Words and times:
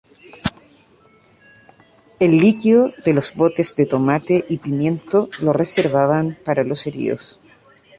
El 2.19 2.39
líquido 2.39 2.89
de 3.05 3.13
los 3.13 3.35
botes 3.35 3.75
de 3.75 3.85
tomate 3.85 4.43
y 4.49 4.57
pimiento 4.57 5.29
lo 5.41 5.53
reservaban 5.53 6.39
para 6.43 6.63
los 6.63 6.87
heridos. 6.87 7.39